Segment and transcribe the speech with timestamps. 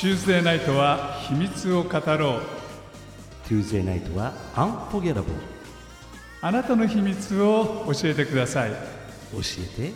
[0.00, 2.40] Tuesday ナイトは秘密を語ろう
[3.46, 5.24] Tuesday ナイトは Unforgettable
[6.40, 8.76] あなたの秘密を教えてください教
[9.78, 9.92] えて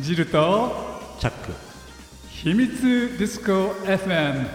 [0.00, 0.72] ジルと
[1.20, 1.52] チャック
[2.28, 4.48] 秘密ディスコ FM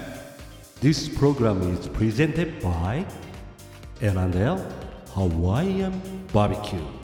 [0.82, 3.06] This program is presented by
[4.02, 4.60] L&L
[5.16, 5.94] Hawaiian
[6.34, 7.01] Barbecue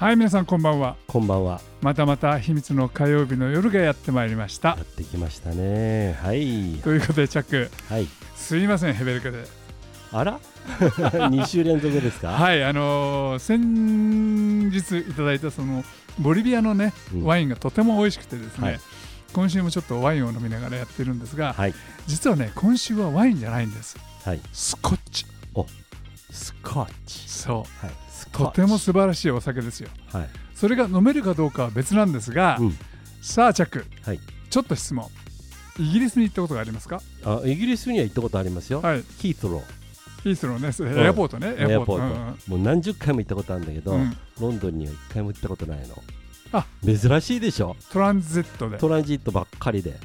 [0.00, 0.96] はい皆さんこんばんは。
[1.06, 1.60] こんばんは。
[1.82, 4.70] またまた秘密の火曜日の夜がやってまいりました。
[4.70, 6.14] やってきましたね。
[6.22, 6.78] はい。
[6.82, 7.70] ということでチャック。
[7.92, 8.06] はい。
[8.34, 9.44] すいませんヘベルカで。
[10.12, 10.40] あら？
[11.28, 12.28] 2週連続ですか？
[12.32, 15.84] はいあのー先日いただいたその
[16.18, 17.24] ボリビアのね、うん。
[17.24, 18.80] ワインがとても美味しくてですね、はい。
[19.34, 21.74] 今週もちょっとワインを飲みながらやってるんですが、はい。
[22.06, 23.98] 実はね今週はワインじゃないんです。
[24.24, 24.40] はい。
[24.54, 25.26] スコッチ。
[26.32, 27.28] スコッチ。
[27.28, 27.56] そう。
[27.56, 27.66] はい。
[27.90, 29.88] スコッチとても素晴らしいお酒ですよ。
[30.12, 30.28] はい。
[30.54, 32.78] それが飲めるかどうかは別なんですが、うん。
[33.20, 34.20] さあチャック、はい。
[34.50, 35.08] ちょっと質問。
[35.78, 37.00] イギリスに行ったことがありますか？
[37.24, 39.02] あイギリスには行ったことありますよ、はい。
[39.18, 39.62] ヒートロ
[40.22, 41.02] ヒースローね。
[41.02, 41.48] エアポートね。
[41.48, 44.16] ーエアポート、もう何十回も行ったことあるんだけど、うん。
[44.40, 46.02] ロンドンには一回も行ったことないの。
[46.52, 46.66] あ。
[46.84, 47.76] 珍しいでしょ？
[47.90, 48.76] トランジットで。
[48.76, 49.98] トランジットばっかりで。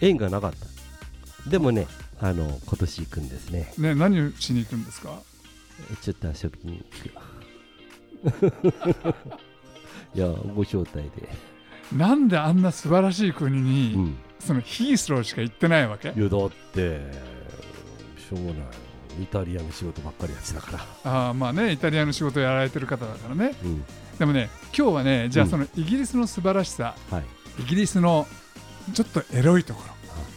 [0.00, 1.48] 縁がなかった。
[1.48, 1.86] でもね
[2.20, 3.72] あの今年行くんですね。
[3.78, 5.18] ね何をしに行くんですか？
[6.02, 7.14] ちょっと遊びに行く
[10.14, 11.28] いやご招待で、
[11.96, 16.08] なんであんな素晴らしい国に、うん、そのヒースローしか行ってないわけ？
[16.08, 17.00] いやだって
[18.18, 23.54] しょうもないイタリアの仕事ばっかりやってたから、あーまあねイタリアの仕事をやられてる方だからね。
[23.64, 23.84] うん、
[24.18, 25.50] でもね今日はねじゃあうん。
[25.50, 27.24] そのイギリスの素晴らしさ、はい。
[27.62, 28.26] イギリスの
[28.94, 29.94] ちょっとエロいところ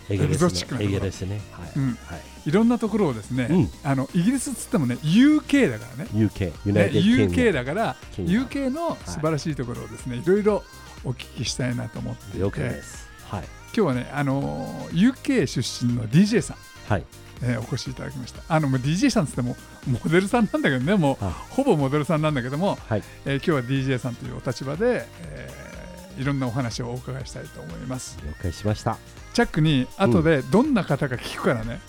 [0.09, 1.42] エゲレスねエゲレスね。
[1.52, 1.88] はい、うん。
[2.06, 2.50] はい。
[2.50, 3.70] いろんなところをですね、うん。
[3.84, 6.09] あのイギリスっつってもね UK だからね。
[6.14, 10.64] UK UK だから UK の素晴らしいところをですね、い、ろいろ
[11.04, 12.39] お聞きしたいなと思っていて。
[12.39, 13.10] 了解です。
[13.26, 13.44] はい。
[13.44, 16.58] 今日はねあのー UK 出身の DJ さん、
[16.88, 17.04] はい。
[17.42, 18.42] えーお越しいただきました。
[18.48, 19.58] あのもう DJ さんっつっても
[19.88, 23.04] モデルさんなんだけどねもうあほぼモデルさんなんだけども、はい。
[23.26, 25.74] えー今日は DJ さんというお立場で、えー
[26.17, 28.17] いろんなお話をお伺いしたいと思います。
[28.26, 28.98] 了解しました。
[29.33, 31.80] チャックに後でどんな方か聞くからね、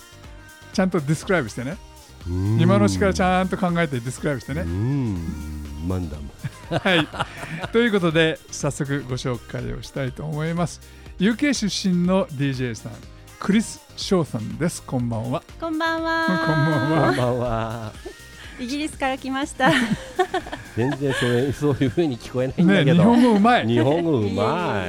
[0.73, 1.77] ちゃんとディスクライブしてね。
[2.59, 5.87] 今のうちからちんゃんと考えてディスクライブしてね、うん。
[5.87, 6.29] マンダム
[6.69, 7.07] はい、
[7.71, 10.81] ということで早速ご紹介をしたいと思います。
[11.19, 12.91] UK 出身の DJ さん
[13.39, 14.83] クリス・ショーさんです。
[14.83, 15.43] こんばんは。
[15.59, 16.03] こんばん。
[16.03, 16.25] は。
[16.27, 17.93] こんばんは
[18.59, 19.71] イギリスから来ました。
[20.75, 23.67] 全然それそういう風に聞こえないんだね日けど、本語うまい。
[23.67, 24.85] 日本語うま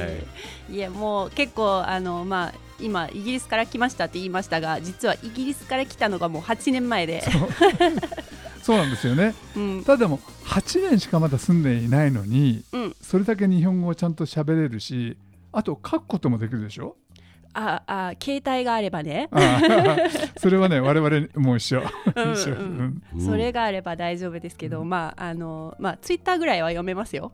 [0.69, 0.73] い。
[0.75, 7.23] いやもう結構あのまあ今イギリスから来ましたって言いましたが、実はイギリスから来たのがもう8年前で、
[8.63, 8.77] そう。
[8.77, 9.33] なんですよね。
[9.55, 9.83] うん。
[9.83, 15.17] ただでも8年しかまだ住んでいないのにうん、それだけ日本語をちゃんと喋れるし
[15.51, 16.95] あと書くこともできるでしょ？
[17.53, 19.29] ああ携帯があればね、
[20.37, 21.81] それはね我々も一緒。
[22.15, 23.21] うん一緒、ううんんうん。
[23.21, 27.31] それがあれば大丈夫ですけど、まああのまあツイッターぐらいは読めますよ。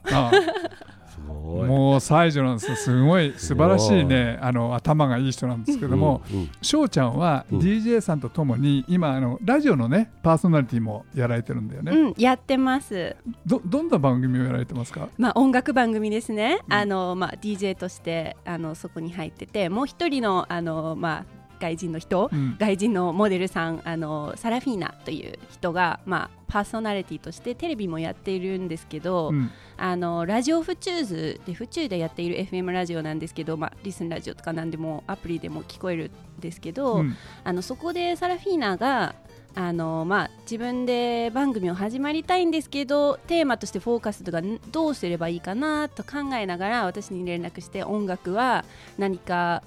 [1.15, 1.67] あすごい。
[1.67, 6.49] もう才女なんですよすごい素晴らしいねあの頭がいい人なんですけども、うんうん。
[6.61, 7.59] 翔ちゃんはうん。
[7.59, 13.15] DJ さんとともに今あのラジオのねパーソナリティもやられてるんだよね、うん、やってます。
[13.45, 15.09] どどんな番組をやられてますか？
[15.17, 16.73] まあ、音楽番組ですね、うん。
[16.73, 21.25] あのまあ、DJ としてあのそこに入っててもう一人のあの、まあ、
[21.65, 22.55] 外人の人、うん。
[22.59, 29.51] 外人のモデルさんあのサラフィーナという人が、まあ、パーソナリティとしてテレビもやっているんですけど、うん。
[29.77, 37.15] あのラジオフチューズで府中でやっている FM ラジオなんですけど、まあ、リスンラジオとか何でもアプリでも聞こえるんですけど、うん。
[37.43, 39.15] あのそこでサラフィーナが
[39.55, 48.65] あの、まあ、自分で番組を始まりたいんですけどテーマとしてフォーカスとかんどうすればいいかなと考えながら私に連絡して音楽は
[48.97, 49.63] 何か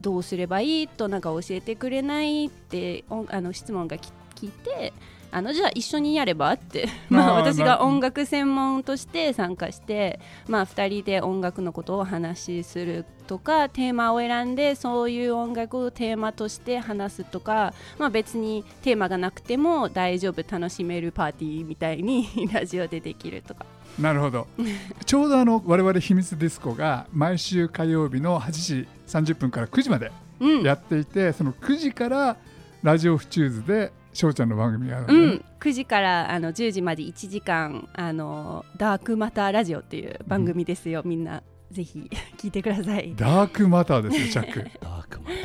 [0.00, 4.92] どうすればいいとなんか教えてくれないっておあの質問がき聞いて
[5.30, 23.66] あのじゃあ一緒にやればって まあ私が音楽専門として参加して、まあ、2人で音楽のことをお話しするとかテーマを選んでそういう音楽をテーマとして話すとか、まあ、別にテーマがなくても大丈夫楽しめるパーティーみたいに ラジオでできるとか。
[23.98, 24.46] なるほど。
[25.04, 30.62] ちょうどあの我々秘密ディスコが毎週火曜日の8時30分から9時までうん。
[30.62, 32.36] やっていて、その9時から
[32.82, 43.14] ラジオフチューズで翔ちゃんの番組があるね、うん、9時からあの10時まで1時間あのダークマターラジオっていう番組ですよ、みんなぜひ聞いてください。
[43.16, 44.70] ダークマターですよチャック。
[44.80, 45.36] ダークマター。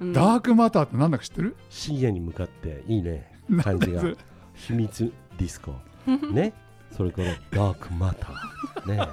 [0.00, 0.12] うん。
[0.12, 1.56] ダークマターって何だか知ってる？
[1.70, 3.32] 深夜に向かっていいね。
[3.62, 4.02] 感じが。
[4.54, 5.74] 秘密ディスコ。
[6.32, 6.52] ね
[6.96, 8.96] それからダークマター。
[8.96, 9.08] ね。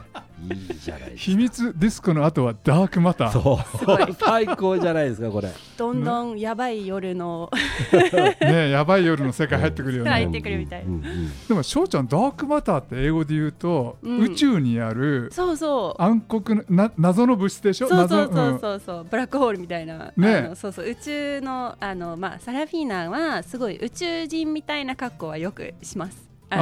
[0.46, 1.32] いいじゃないですか。
[1.32, 3.32] 秘密ディスコの後はダークマター。
[3.32, 4.14] そう。
[4.20, 5.50] 最高じゃないですかこれ。
[5.78, 7.50] どんどんやばい夜の。
[8.42, 10.10] ねやばい夜の世界入ってくるよね。
[10.10, 10.84] 入ってくるみたい。
[10.84, 11.04] うんうん
[11.48, 14.20] でも翔ちゃんダークマターって英語で言うと、うん。
[14.20, 16.02] 宇宙にあるそうそう。
[16.02, 17.88] 暗黒のな謎の物質でしょ？
[17.88, 20.52] そうそう謎そうそうそう、ブラックホールみたいな、ね。
[20.56, 20.90] そうそう。
[20.90, 26.33] 宇宙のあのまあサラフィーナはすごい宇宙人みたいな格好はよくします。
[26.54, 26.58] あ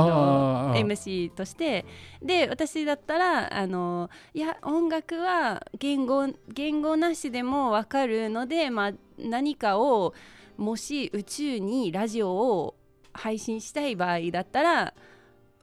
[0.72, 1.86] の MC として。
[2.22, 10.14] で私だったらあのいや音楽は言語言語なしでも分かるので、まあ、何かを
[10.58, 12.76] もし宇宙にラジオを
[13.14, 14.94] 配信したい場合だったら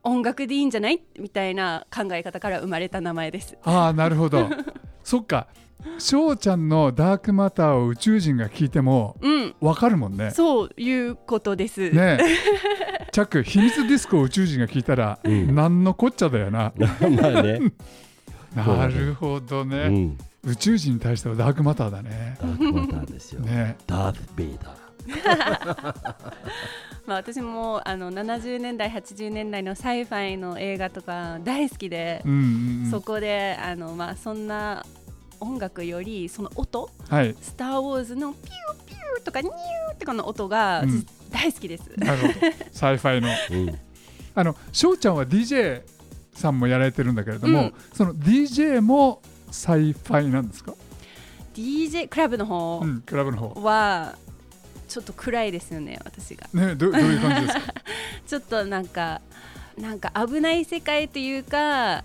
[0.02, 1.00] 音楽でいいんじゃない？
[1.18, 3.56] みたいな考え方から生まれた名前です。
[3.62, 4.48] ああなるほど。
[5.04, 5.46] そっか
[5.98, 9.54] 翔ちゃんのダークマターを宇宙人が聞いてもうん。
[9.60, 10.30] わかるもんね。
[10.30, 11.90] そういうことです。
[11.90, 13.08] ねえ。
[13.12, 15.54] チャック秘密ディスコを宇宙人が聞いたら、うん。
[15.54, 16.72] 何のこっちゃだよな。
[16.78, 17.60] まあね、
[18.54, 22.36] なるほどうね、ん、宇宙人に対してはダークマターだね。
[22.40, 24.88] ダークマターですよ、ねダース・ベイダー。
[27.06, 32.90] まあ、私もあの70年代80年代の sci-fi の映画とか大好きでう、んうんうん。
[32.90, 34.84] そこであの、まあ、そんな
[35.40, 40.90] 音楽よりその音はい「スター・ウォーズ」のピューピューとかニューとかの音がうん。
[40.90, 41.90] 私大好きです。
[41.98, 42.32] なるほど。
[42.72, 43.28] sci-fi の。
[43.50, 43.78] うん。
[44.34, 45.82] あの翔ちゃんは DJ
[46.34, 47.74] さんもやられてるんだけれども、うん。
[47.92, 49.20] その DJ も
[49.50, 50.72] sci-fi なんですか、
[51.54, 53.62] DJ クラブの方うん、クラブの方。
[53.62, 54.14] は
[54.88, 56.46] ちょっと暗いですよね私が。
[56.54, 57.74] ねどどういう感じですか？
[58.26, 59.20] ちょっとなんか
[59.76, 62.04] なんか危ない世界というか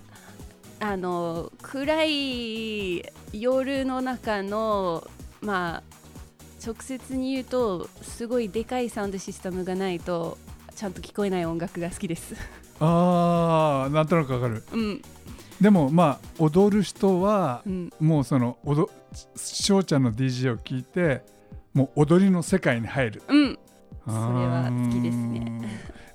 [0.86, 3.02] あの暗い
[3.32, 5.08] 夜の中の
[5.40, 5.82] まあ
[6.62, 10.36] 直接に言うとすごいでかいサウンドシステムがないと
[10.76, 12.34] ちゃんと聞こえない音楽が好きです。
[12.80, 14.62] あーなんとなくわかる。
[14.74, 15.02] うん。
[15.58, 18.90] でもまあ踊る人はうん、もうその踊
[19.36, 21.22] 翔ちゃんの DJ を聞いて
[21.72, 23.22] もう踊りの世界に入る。
[23.26, 23.58] うん、
[24.04, 25.62] それは好きですね。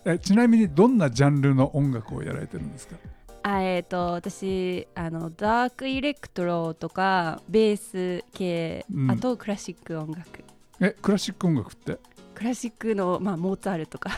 [0.06, 2.98] えちなみにどんなジャンルの音楽をやられてるんですか？
[3.44, 9.12] あえっ、と私あのダークイレクトロとかベース系、うん。
[9.12, 10.44] あとクラシック音楽。
[10.82, 11.98] えクラシック音楽って？
[12.36, 14.12] クラシックの、まあ、モーツァルトとか。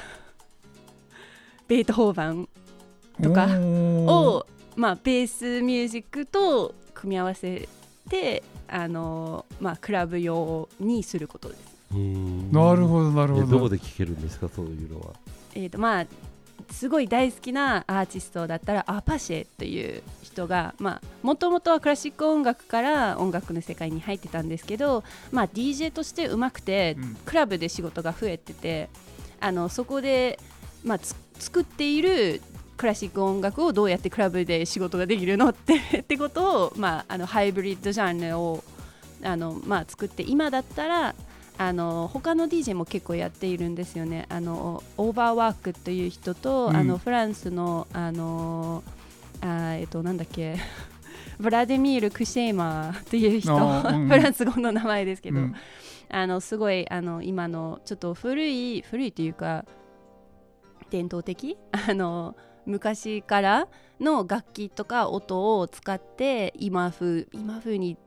[1.68, 2.48] ベートホーバン
[3.22, 3.48] とか。
[3.60, 4.46] を、
[4.76, 7.68] まあ、ベースミュージックと組み合わせ
[8.10, 11.62] てあの、まあ、クラブ用にすることです。
[11.94, 12.52] うん。
[12.52, 13.46] なるほどなるほど。
[13.48, 14.48] えどこで聴けるんですか？
[14.50, 15.14] そういうのは。
[15.56, 16.06] えーとまあ、
[16.70, 20.74] すごい大好きなアーティストだったらアパシェという人が
[21.24, 27.16] もともとはクラシック音楽から音楽の世界に入ってたんですけど、まあ、DJ としてうまくて、うん。
[27.26, 28.90] クラブで仕事が増えてて
[29.40, 30.40] あのそこで、
[30.84, 32.42] まあ、つ作っている
[32.78, 38.64] クラシック音楽をどうやってクラブで仕事ができるのって ってことを、まあ、あのハイブリッドジャンルを
[39.24, 41.16] あの、まあ、作って今だったら
[41.58, 44.26] あの他の DJ も結構やっているんですよね。
[44.30, 46.76] あのオーバーワークという人と、うん。
[46.76, 48.84] あのフランスのあの
[49.42, 50.56] あえっとなんだっけ
[51.40, 54.08] ブラデミール・クシェーマーという人、うんうん。
[54.10, 55.56] フランス語の名前ですけど、うん。
[56.10, 59.66] あのすごいあの今のちょっと古い古いというか
[60.90, 61.58] 伝統的？
[61.72, 63.68] あの昔から
[64.00, 67.98] の楽器とか音を使って今風今風に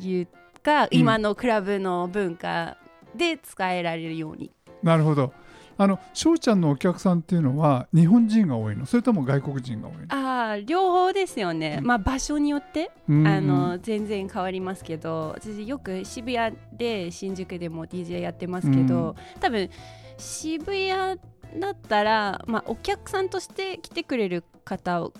[0.00, 0.28] 言う
[0.66, 0.88] か、うん。
[0.90, 2.76] 今のクラブの文化
[3.14, 4.50] で使えられるように。
[4.82, 5.32] なるほど。
[5.78, 8.86] あの翔ちゃんのお客さんっていうのは日本人が多いの？
[8.86, 10.06] それとも外国人が多いの？
[10.08, 11.86] ああ両方ですよね、うん。
[11.86, 13.26] まあ場所によって、うん。
[13.26, 19.68] あの全然変わりますけど私よく渋谷で新宿でも DJ やってますけど、多分
[20.16, 21.20] 渋谷
[21.60, 25.10] だったら、まあ、お客さんとして来てくれる方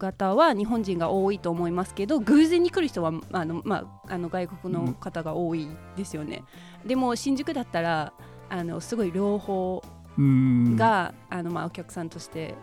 [0.00, 6.42] 方は日本人が多いと思いますけど偶然に来る人はあの、まあ、あの外国の方が多いですよね。
[6.84, 8.12] でも新宿だったら
[8.48, 9.80] あのすごい両方
[10.18, 12.54] うんが、あのまあ、お客さんとして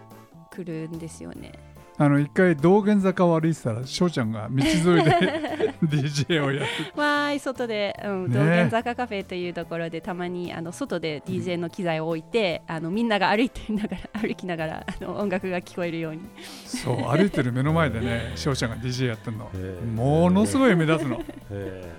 [0.52, 1.54] 来るんですよね。
[2.00, 8.38] あの一回道玄坂を歩いてたら翔ちゃんが道沿いで DJ をやってわーい外で、うん、ね。
[8.38, 16.22] 道玄坂カフェというところでたまにあの外で DJ の機材を置いて、あのみんなが歩いてながら歩きながらあの音楽が聞こえるように。
[16.66, 19.50] そう歩いてる目の前でね翔ちゃんが DJ やってるの。
[19.96, 21.20] ものすごい目立つの。
[21.50, 21.92] へ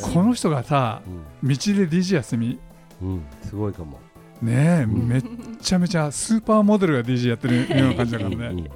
[0.00, 2.58] この人がさー道で DJ やってみ
[3.02, 4.00] うん、うん、すごいかも
[4.42, 5.22] ねえうんめっ
[5.60, 8.36] ちゃめちゃスーパーモデルが DJ やってるような感じだからね。
[8.36, 8.66] うんうんうんうん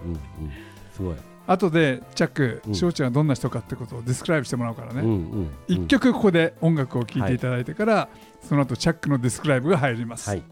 [0.92, 2.74] すごい、後でチャックうん。
[2.74, 5.02] 翔ちゃんがどんな人かってことをディスクライブしてもらうからね。
[5.02, 8.08] うんうん一曲ここで音楽を聴いていただいてから
[8.40, 10.30] その後チャックのディスクライブが入ります。
[10.30, 10.42] はい。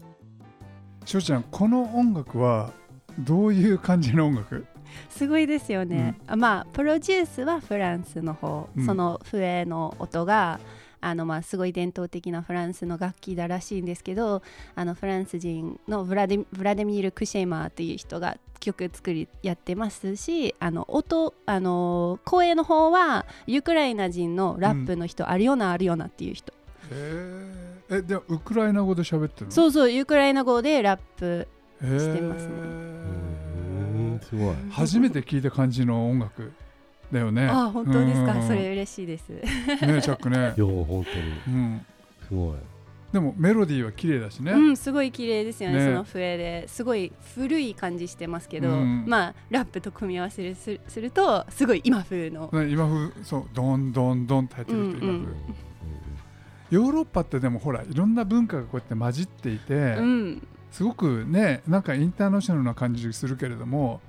[1.05, 2.71] 翔ちゃんこの音楽は
[3.17, 4.65] どういう感じの音楽？
[5.09, 8.85] すごいですよね、あまあプロデュースはフランスの方、うん。
[8.85, 10.59] その笛の音が
[11.05, 14.41] あのまあすごい伝統的なフランスの楽器だらしいんですけど
[14.73, 26.51] あのフランス人のブラデブラデミール・クシェーマーという人が曲作りやってますしあの音あの声の方はウクライナ人のラップの人、アリオナ・アリオナっていう人。
[26.91, 29.51] えでもウクライナ語で喋ってるの？
[29.51, 31.47] そうそうウクライナ語でラップ
[31.81, 32.53] してますね。
[32.53, 34.55] うんすごい。
[34.71, 36.51] 初めて聞いた感じの音楽
[37.11, 37.47] だよね。
[37.47, 38.33] あ本当ですか。
[38.33, 38.47] うん。
[38.47, 39.29] それ嬉しいです。
[39.29, 39.41] ね
[40.01, 40.53] チャックね。
[40.57, 41.05] いや本
[41.45, 41.55] 当に。
[41.55, 41.85] うん。
[42.27, 42.55] すごい。
[43.13, 45.77] でもメロディーは綺麗だしね、うん、すごい綺麗ですよね。
[45.77, 45.85] ね。
[45.85, 46.67] その笛で。
[46.67, 49.05] すごい古い感じしてますけど、うん。
[49.07, 55.35] まあラップと組み合わせるすするとすごい今風の、ね今風そうドンドンドンって入ってるって今風、うんうん。
[56.71, 64.01] ヨーロッパってでもほらいろんな文化がこうやって混じっていて、うん、すごくねなんかインターナショナルな感じするけれども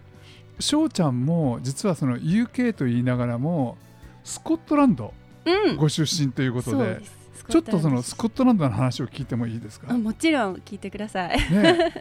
[0.58, 3.76] 翔ちゃんも実はその UK と言いながらも
[4.24, 5.12] スコットランド
[5.44, 7.16] うん、ご出身ということで、そうです。
[7.48, 9.86] ちょっとそのススコットランドの話を聞いてもいいですか？
[9.90, 11.38] あもちろん聞いてください。
[11.52, 11.92] ね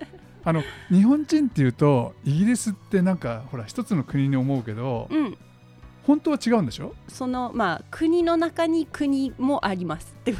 [0.43, 5.37] あの日本人っていうとイギリスってなんかほら一つの国に思うけどうん。
[6.07, 6.95] 本当は違うんでしょ？
[7.07, 10.39] そのまあ国の中に国もありますってこ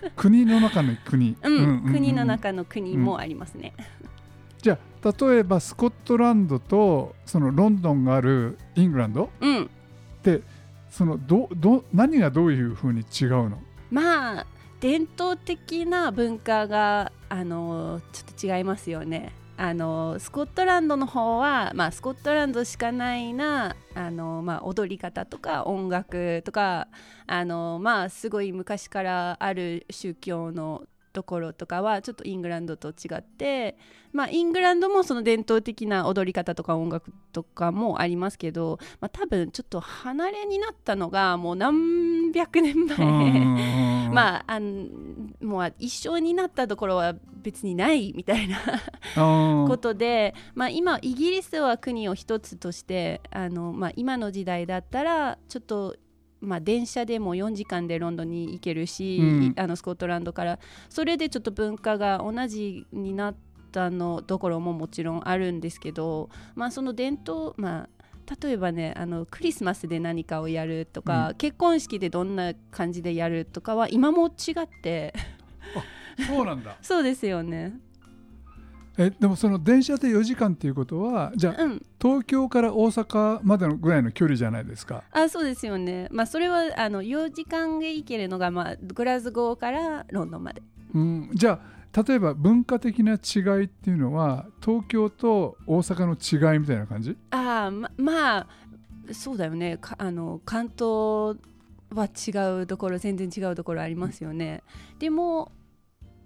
[0.00, 0.10] と。
[0.16, 1.92] 国の中の国、うん、うんうんうん。
[1.92, 3.74] 国の中の国もありますね、
[4.62, 9.68] じゃあ例えばスコットランドとそのロンドンがあるイングランドうんっ
[10.22, 10.42] て
[10.90, 13.58] そのどど何がどういうふうに違うの？
[13.90, 14.46] まあ
[14.80, 19.32] 伝統的な文化があのちょっと違いますよね。
[19.56, 26.88] あのスコットランドの方は、まあ、スコットランドしかないなあの、まあ、踊り方とか音楽とか
[27.26, 33.76] あの、まあ、すごい昔からある宗教のところとかはちょっとイングランドと違って、
[34.12, 42.96] まあ、イングランドもその伝統的な踊り方とか音楽とかもありますけど、まあ、多分ちょっと離れになったのがもう何百年前。
[42.98, 44.88] あ まあ、あの
[45.40, 48.58] もう一緒になったところは別にないみたいな
[49.16, 55.96] あことで、まあ、今イギリスは国を一つとしてあの、まあ、今の時代だったらちょっと、
[56.40, 59.54] まあ、電車でも4時間でロンドンに行けるし、うん。
[59.56, 60.58] あのスコットランドから。
[60.88, 63.36] それでちょっと文化が同じになっ
[63.72, 67.88] たのところももちろんあるんですけど、まあ、その伝統、まあ
[68.42, 75.12] 例えばねあのクリスマスで何かをやるとか、結婚式でどんな感じでやるとかは今も違って。
[76.26, 76.76] そうなんだ。
[76.82, 77.80] そうですよね。
[79.02, 86.08] えでもその電車で4時間っていうことはじゃあうん、東京から大阪までのぐらいの距離じゃないですかあそうですよね。
[86.10, 90.62] まあそれはあの4時間で行けるのが、まあ、グラスゴーからロンドンまで。
[90.92, 91.58] うん、じゃ
[91.92, 97.16] あ例えば文化的な違いっていうのは東京と大阪の違いみたいな感じ？
[97.30, 98.46] ああままあ
[99.12, 101.38] そうだよねかあの関東
[101.92, 104.62] は違うところ全然違うところありますよね。
[104.98, 105.52] でも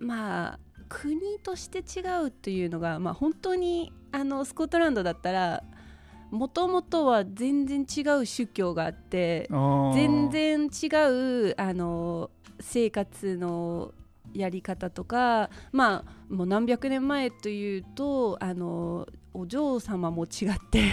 [0.01, 5.63] まあ国として違うっていうのが、まあ、本当にあのスコットランドだったら
[6.31, 9.49] もともとは全然違う宗教があって
[9.95, 10.87] 全然違
[11.49, 13.93] うあの生活の
[14.35, 20.93] やり方とかまあもう何百年前というとあのお嬢様も違って、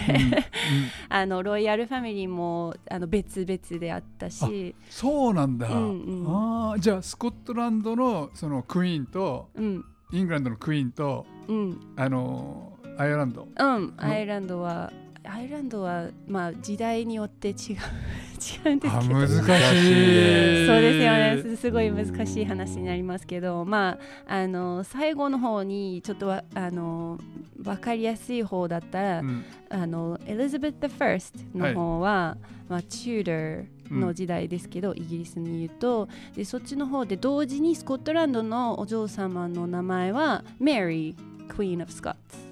[1.10, 6.26] あのロイヤルファミリーもあの別々であったし、そうなんだ、うんうん。
[6.28, 9.86] あーじゃあスコットランドのそのクイーンとうん。
[10.12, 11.94] イングランドのクイーンとうん。
[11.96, 13.48] あのアイルランド。
[13.58, 14.92] うん、アイルランドは
[15.24, 17.56] アイルランドはまあ時代によって違う
[18.66, 19.18] 違うんですけど。
[19.18, 19.38] あ難しい。
[19.38, 21.40] そうですよね。
[21.44, 23.64] すすごい難しい話になりますけど。
[23.66, 27.20] まああの最後の方にちょっとわあの
[27.58, 29.44] 分かりやすい方だったら、うん。
[29.70, 31.20] あのエリザベス I
[31.56, 32.38] の方は、
[32.68, 36.10] まあ、チューダーの時代ですけど、イギリスに言うと。
[36.36, 41.16] でそっちの方で同時にスコットランドのお嬢様の名前はメリー・
[41.48, 42.51] クイーン・オブ・スコッツ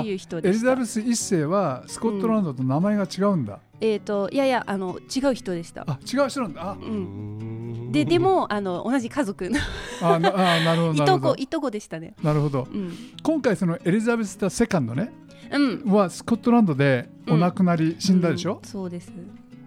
[0.00, 0.70] っていう人エでした。
[0.70, 5.84] リザベス一世はスコットランドと名前が違うんだ、えっ、といやいやあの違う人でした。
[5.86, 6.62] あ違う人なんだ。
[6.70, 6.72] あ。
[6.72, 9.58] うん、ででもあの同じ家族の
[10.00, 11.20] あなあなるほどいなるほど。
[11.20, 12.14] とこいとこでしたね。
[12.22, 12.66] なるほど。
[12.72, 15.12] うん、今回そのエリザベス・タ・セカンドね
[15.52, 18.68] うん、はスコットランドでお亡くなり、死んだでしょ、うん。
[18.68, 19.12] そうです。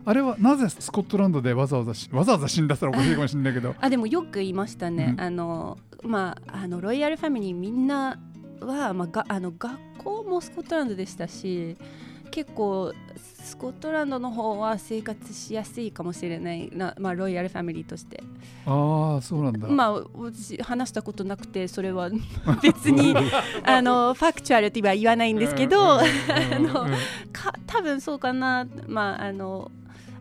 [0.07, 3.75] あれはなぜスコットランドでわざわざしわざわざ死んだったらおかしいかもしれないけど。
[3.79, 5.21] あでもよく言いましたね、うん。
[5.21, 8.19] あのまああのロイヤルファミリーみんな
[8.61, 11.77] は、まあ、があの学校もスコットランドでしたし
[12.31, 18.23] 結構スコットランドの方は生活しやすいかもしれないな、まあ、ロイヤルファミリーとして。
[18.65, 22.09] ああそうなんだ、まあ私話したことなくてそれは
[22.63, 23.15] 別に
[23.63, 26.89] あのファクチュアルとは言わないんですけど、うんうんうんあのうん
[27.31, 29.71] か多分そうかなまああの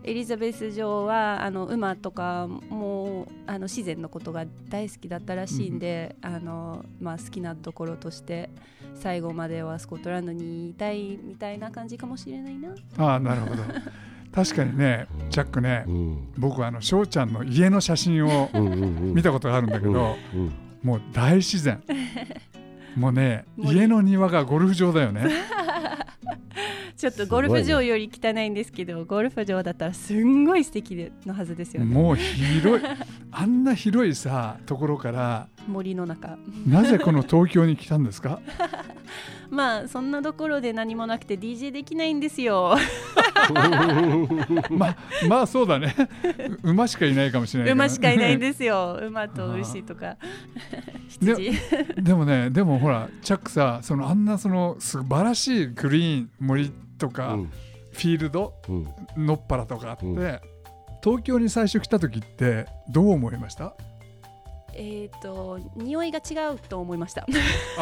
[0.07, 8.51] エリザベス女王はあの馬とかもあの自然のことが大好きだったらしいんで、あのまあ、好きなところとして
[8.95, 12.75] 最後まではスコットランドにいたいみたいな感じかもしれないな。
[12.99, 13.63] ああなるほど。
[14.35, 16.33] 確かにねジャックねうん。
[16.37, 19.15] 僕はあの翔ちゃんの家の写真をうんうんうん。
[19.15, 21.83] 見たことがあるんだけど、うんもう大自然。
[22.95, 25.25] もうね 森家の庭がゴルフ場だよね
[26.97, 31.93] ちょっとゴルフ場より汚いんですけどゴルフ場だったらすんごい素敵でのはずですよね。
[31.93, 32.87] もう広い。
[33.33, 36.39] あんな広いさところから森の中。
[36.67, 38.41] なぜこの東京に来たんですか？
[39.51, 42.77] まあそんなところで何もなくて DJ できないんですよ。
[44.71, 44.97] まあ
[45.29, 45.95] まあそうだね。
[46.63, 48.99] う馬しかいないかもしれない馬しかいないんですよ。
[49.03, 50.17] 馬と牛とか。
[51.21, 51.53] で羊
[52.03, 57.51] でもねでもほらチャックさそのあんなその素晴らしいグリーン森とか、うん。
[57.93, 59.27] フィールドうん。
[59.27, 60.41] のっぱらとかあって、うん。
[61.03, 63.75] 東京に最初来た時ってどう思いました？
[64.77, 67.27] えっと匂いが違うと思いました。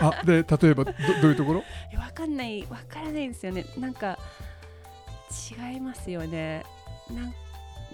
[0.00, 0.92] あで例えばど
[1.22, 1.62] どういうところ？
[1.92, 2.66] えわかんない。
[2.68, 3.64] わからないですよね。
[3.78, 4.18] なんか
[5.62, 6.64] 違いますよね。
[7.10, 7.34] なん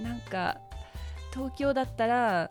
[0.03, 0.59] なんか
[1.33, 2.51] 東京だったら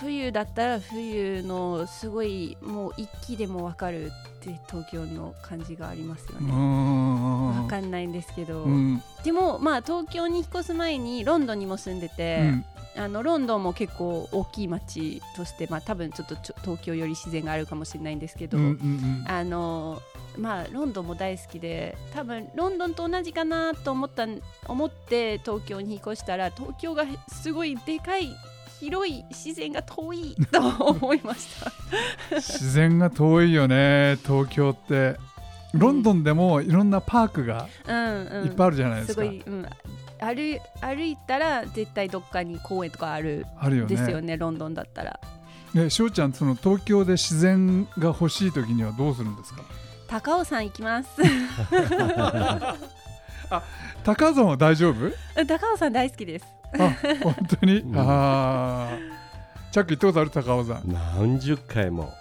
[0.00, 4.08] 冬だったら冬のすごいもう一気でもわかるっ
[4.40, 6.52] て東京の感じがありますよね。
[6.52, 7.62] ん。
[7.62, 9.02] わかんないんですけど、うん。
[9.24, 12.64] でもまあ東京に引っ越す前にロンドンにも住んでて、うん
[12.96, 20.02] あのロンドンも結構大きい街としてまあ多分ちょっと東京より自然があるかもしれないんですけど、うんうんあの
[20.36, 24.26] まあロンドンも大好きで多分ロンドンと同じかなと思った
[24.66, 27.04] 思って東京に引っ越したら東京が
[27.42, 28.28] すごいでかい
[28.78, 31.72] 広い自然が遠いと思いました。
[32.30, 35.16] うん自然が遠いよね東京って。
[35.74, 39.66] ロンドンでもいろんなパークがうんうん、いっぱいあるじゃないですか、すごい、うん、
[40.20, 43.96] 歩歩いたら絶対どっかに公園とかあるあるよね。
[43.96, 45.18] ですよねロンドンだったら。
[45.74, 49.62] ね翔ちゃんその東京で自然が欲しい時にはどうするんですか？
[50.08, 51.08] 高尾山行きます。
[54.04, 55.10] 高尾山は大丈夫？
[55.46, 56.46] 高尾山大好きです。
[56.78, 56.90] あ
[57.22, 57.96] 本当に、うん。
[57.98, 58.98] ああ
[59.70, 60.30] チャック行ったことある？
[60.30, 60.82] 高尾山。
[60.86, 62.12] 何十回も。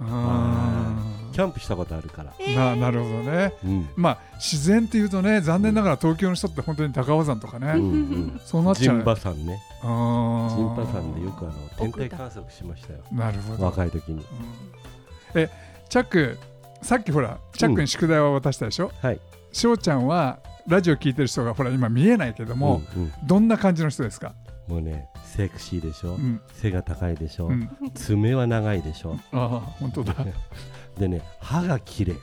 [0.00, 0.92] あ
[1.32, 2.54] キャンプしたことあるから、ー。
[2.54, 3.52] ななるほどね。
[3.64, 3.88] うん。
[3.96, 7.84] まあ自然っていうとね残念ながら東京の人って本当に高尾山とかね、うんう
[8.36, 8.40] ん。
[8.44, 8.96] そうなっちゃう。
[8.96, 9.60] 陣馬山ね。
[9.82, 10.56] あー。
[10.56, 13.00] 陣馬山でよくあの天体観測しましたよ。
[13.10, 14.18] なるほど、若い時に。
[14.18, 14.24] うん。
[15.40, 15.48] え
[15.88, 16.38] チャック
[16.82, 18.90] さっきほらチャックに宿題を渡したでしょ？
[19.00, 19.20] はい。
[19.52, 23.12] 翔、ちゃんはラジオ聞いてる人がほら今見えないけども、うんうん。
[23.24, 24.32] どんな感じの人ですか、
[24.66, 26.40] もうねセクシーでしょ、うん。
[26.54, 29.18] 背が高いでしょ、うん、爪は長いでしょ？
[29.32, 29.48] ああ
[29.80, 30.14] 本当だ
[30.98, 32.16] でね歯が綺麗。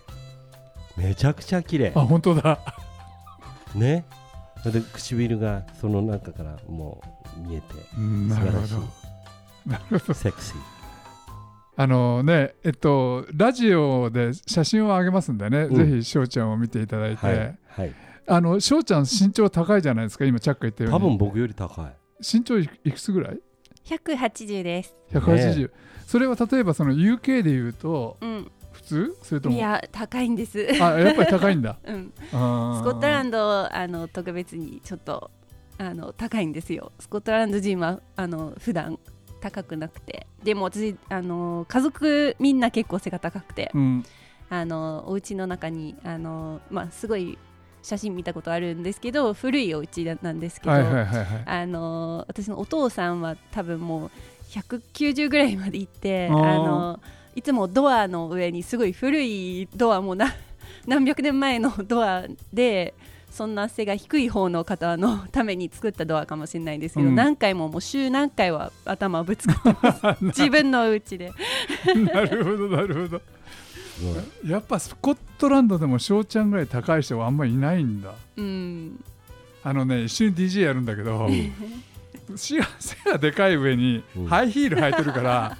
[0.98, 1.92] めちゃくちゃ綺麗。
[1.96, 2.60] あ本当だ。
[3.76, 4.06] ね。
[4.66, 7.02] で唇がその中からも
[7.38, 7.66] う見えて。
[7.98, 10.12] うんなるほ素晴らしどなるほど。
[10.14, 10.58] いセクシー。
[11.78, 15.76] あのねえっとラジオで写真をあげますんでね、うん。
[15.76, 17.94] ぜひ翔ちゃんを見ていただいて、はい、はい、
[18.28, 20.26] あの翔ちゃん身長高いじゃないですか？
[20.26, 21.00] 今チャック言ったように。
[21.00, 21.86] 多分僕より高い。
[22.20, 23.40] 身長いいくつぐらい
[23.86, 24.94] ？180です。
[25.14, 25.72] 180、
[26.06, 28.52] それは例えばその UK で言うとうん。
[29.22, 29.56] それとも？
[29.56, 30.68] いや高いんです。
[30.82, 31.78] あやっぱり高いんだ。
[31.86, 32.14] うん。
[32.26, 35.32] スコットランドあの特別にちょっと
[35.78, 36.92] あの高いんですよ。
[37.00, 39.00] スコットランド人はあの普段
[39.42, 44.06] 高くなくて、でも私あの家族みんな結構背が高くて、うん。
[44.50, 47.38] あのお家の中にあのまあすごい
[47.82, 54.12] 写真見たことあるんですけど、古いお家なんですけど、あの私のお父さんは多分もう
[54.50, 57.00] 190ぐらいまで行ってあの
[57.40, 60.36] いつもドアの上にすごい古いドアもな
[60.86, 62.94] 何百年前のドアで
[63.32, 67.16] そんな背が低い方の方のために作ったドアかもしれないんですけど、うん。
[67.16, 70.18] 何回ももう週何回は頭をぶつかってます。
[70.26, 71.32] 自分のお家で。
[72.14, 73.22] なるほどなるほど。
[74.46, 78.16] やっぱスコットランドでも翔ちゃんぐらい高い人はあんまりいないんだ。
[78.36, 79.02] うん。
[79.64, 81.30] あのね一緒に DJ やるんだけど、
[82.36, 82.58] 背
[83.10, 84.26] がでかい上にうん。
[84.26, 85.58] ハイヒール履いてるから、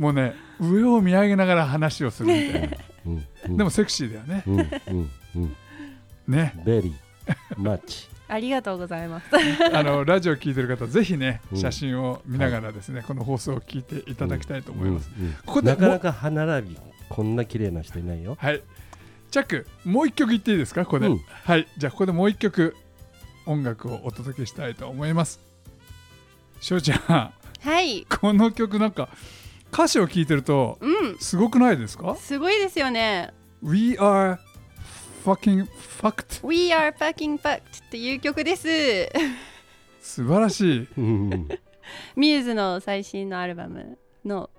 [0.00, 2.76] もうね上を見上げながら話をするみたいな。
[3.06, 3.56] うんうん。
[3.58, 4.42] でもセクシーだよね。
[4.46, 5.56] うんうんうん。
[6.26, 6.54] ね。
[6.64, 6.94] ベリー
[7.58, 9.26] マッチありがとうございます。
[9.74, 11.58] あのラジオ聞いてる方ぜひねうん。
[11.58, 16.78] 写真を見ながらですね、この放送を聞いていただきたいと思います、うんうんここでなかなか歯並び
[17.10, 18.38] こんな綺麗な人いないよ。
[18.40, 18.62] はい。
[19.30, 20.86] チャックもう一曲言っていいですか？
[20.86, 21.20] ここで、うん。
[21.44, 21.68] はい。
[21.76, 22.74] じゃあここでもう一曲
[23.44, 25.40] 音楽をお届けしたいと思います。
[26.60, 26.98] しょうちゃん。
[26.98, 28.06] はい。
[28.06, 29.08] この曲なんか
[29.72, 31.18] 歌詞を聞いてるとうん。
[31.18, 32.16] すごくないですか？
[32.16, 33.32] すごいですよね。
[33.62, 34.38] We are
[35.24, 35.66] fucking
[36.00, 36.46] fucked.
[36.46, 38.68] We are fucking fucked っていう曲です。
[40.00, 40.88] 素晴らしい。
[40.96, 41.48] うん。
[42.16, 44.50] ミューズの最新のアルバムの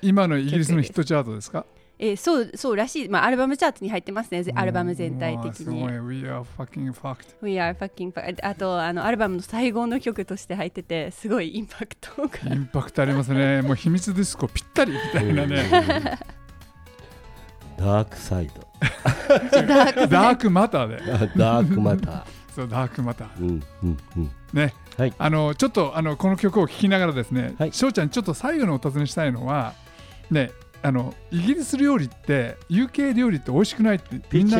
[0.00, 1.64] 今のイギリスのヒットチャートですか？
[2.02, 4.42] えーそうそうらしい、まあ、アルバムチャートに入ってますね。
[4.42, 5.80] ぜアルバム全体的に。
[5.80, 6.18] うわすごい。
[6.18, 7.36] We are fucking fucked.
[7.40, 8.44] We are fucking fucked.
[8.44, 12.52] あとあのアルバムの最後の曲として入っててすごいインパクトが。
[12.52, 13.62] インパクトありますね。
[13.62, 16.18] もう秘密ディスコぴったりみたいなね。
[17.78, 18.66] ダークサイド。
[19.52, 21.12] ダークダークマターで。
[21.12, 22.22] あダークマター。
[22.52, 23.28] そうダークマター。
[23.40, 24.30] うんうんうん。
[24.52, 25.14] ね、はい。
[25.16, 27.72] あのちょっとあのこの曲を聴きながらですね、はい。
[27.72, 29.74] 翔ちゃんちょっと最後にお尋ねしたいのは
[30.32, 30.50] ね
[30.82, 34.58] あのイギリス料理って UK 料理って美味しくないってみんな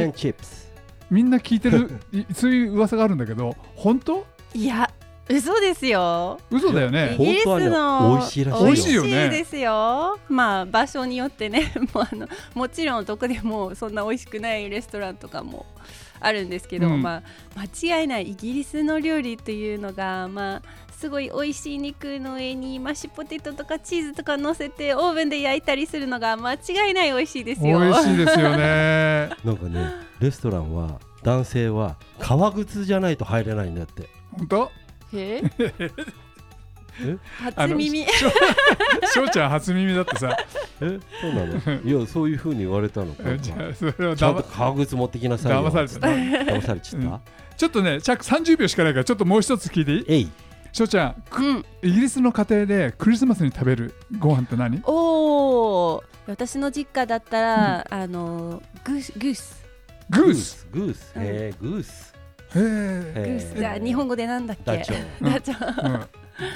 [1.11, 4.25] みんな聞いてる いそういう噂があるんだけど本当？
[4.55, 4.91] いや
[5.29, 6.39] 嘘ですよ。
[6.51, 8.67] 嘘だよイねギリス本当の美味しいらしいよ。
[8.67, 9.05] 美味しいよ。
[9.05, 15.67] ねですよまあ場所によってねもうあの もちろんどこでもそんな美味しくないレストランとかも
[16.21, 17.03] あるんですけど、うん。
[17.03, 17.23] ま
[17.57, 20.63] あ間違いないイギリスの料理っていうのがまあ
[21.03, 26.59] すごい美味しい肉の上にマッシュポテトとかチーズとか乗せてオーブンで焼いたりするのが間違
[26.93, 27.81] いない美味しいです美よ。
[27.81, 29.31] 味しいですよね。
[29.45, 34.09] なんかねレストランは男性は革靴じゃないと入れないんだって。
[34.39, 34.71] 本当？
[35.13, 35.43] え？
[37.03, 37.17] え？
[37.57, 38.07] 初耳。
[39.13, 40.37] 翔 ちゃん初耳だってさ。
[40.81, 41.01] え？
[41.21, 41.83] そうなの？
[41.83, 43.25] いやそういうふうに言われたのか。
[43.27, 45.69] えじゃあそれはちゃんと革靴持ってきなさいよ。
[45.69, 46.07] 騙されてた。
[46.07, 47.21] ね騙されちゃった、うん。
[47.57, 50.05] ちょっとねチャック30秒しかないからちょっともう一つ聞いていい？
[50.09, 50.31] えい
[50.73, 51.65] 翔ちゃんうん。
[51.83, 54.81] イギリスの家庭でクリスマスに食べるご飯って何？
[54.85, 56.03] おー。
[56.27, 59.63] 私の実家だったら、あのグースグース。
[60.09, 60.67] グース？
[60.73, 61.13] グース。
[61.15, 61.23] うん。
[61.23, 62.15] へえグース。
[62.55, 62.63] へグ
[63.17, 63.55] えー。
[63.55, 63.59] ス。
[63.59, 64.65] じゃあ日本語でなんだっけ？
[64.65, 65.31] ダチョウ。
[65.31, 66.07] ダチョウうん。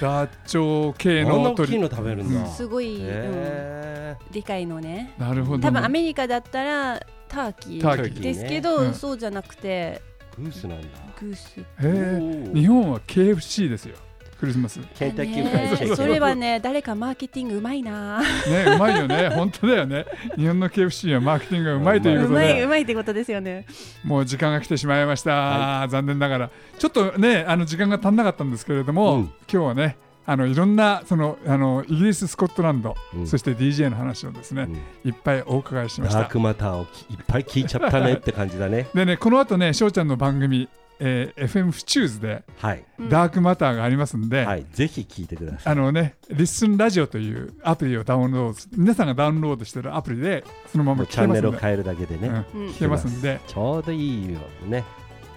[0.01, 2.51] ダチョウ系の鳥大きいの食べるんだ、うん。
[2.51, 5.13] すごい、うん、へでかいのね。
[5.19, 5.63] なるほどね。
[5.65, 8.95] 多分アメリカだったらターキターキーーですけど、うん。
[8.95, 10.87] そうじゃなくてーグースなんだ。
[11.21, 11.61] グース。
[11.61, 13.97] へえ日本は KFC ですよ
[14.39, 14.77] クリスマス。
[14.77, 18.21] ねケンタッキーフライドチキンねそれはね誰かマーケティングうまいな。
[18.21, 19.29] うまいよね。
[19.35, 20.05] 本当だよね。
[20.37, 22.45] 日本の KFC はマーケティングがうまいといううことで。
[22.45, 23.67] まいうまいってことですよね。
[24.05, 26.51] もう時間が来てしまいました、は残念ながら。
[26.79, 29.23] ちょっとねあの時間が足んなかったんですけれども、うん。
[29.23, 29.97] 今日はね
[30.27, 33.27] あのいろんなそのあのイギリススコットランド、うん。
[33.27, 35.11] そして DJ の話をですね、うん。
[35.11, 36.21] いっぱいお伺いしました。
[36.21, 38.89] ダークマターをきいっぱい聞いちゃったねって感じだね。
[38.93, 43.09] でねこの後ね翔ちゃんの番組、えー FM フチューズではい、うん。
[43.09, 45.73] ダークマターがありますんで、はい、ぜひ聞いてください。
[45.73, 51.43] あのねリッスンラジオというアプリをダウンロードす皆さんがダウンロードしてるアプリでそのまま聞けますんで。
[51.43, 52.61] チャンネルを変えるだけでね、うん。
[52.63, 52.69] うん。
[52.71, 54.85] 聞けますんで、ちょうどいいよね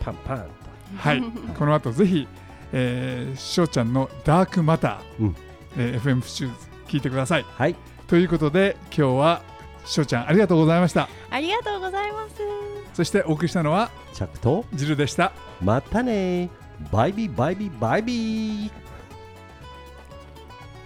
[0.01, 0.45] パンパンと。
[0.97, 1.21] はい、
[1.57, 2.27] この後ぜひ、
[2.73, 5.35] えー、翔ちゃんのダークマター、うん。
[5.77, 7.45] えー FM フチューズ聞いてください。
[7.47, 7.75] はい。
[8.07, 9.41] ということで今日は
[9.85, 11.09] 翔ちゃんありがとうございました。
[11.29, 12.35] ありがとうございます。
[12.93, 15.31] そしてお送りしたのはチャックとジルでした。
[15.61, 16.49] またね
[16.91, 18.71] バイビーバイビーバイビー